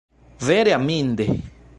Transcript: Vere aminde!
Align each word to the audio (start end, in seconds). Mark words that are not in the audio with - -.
Vere 0.45 0.71
aminde! 0.77 1.25